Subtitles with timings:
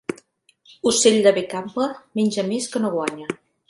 [0.93, 3.35] Ocell de bec ample menja més que no guanya.